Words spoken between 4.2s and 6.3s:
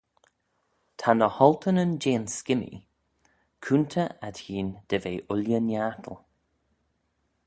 adhene dy ve ooilley-niartal.